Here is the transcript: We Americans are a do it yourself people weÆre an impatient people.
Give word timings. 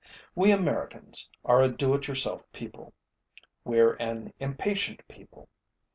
We 0.33 0.49
Americans 0.51 1.29
are 1.45 1.61
a 1.61 1.67
do 1.69 1.93
it 1.93 2.07
yourself 2.07 2.51
people 2.53 2.95
weÆre 3.67 3.97
an 3.99 4.33
impatient 4.39 5.07
people. 5.07 5.47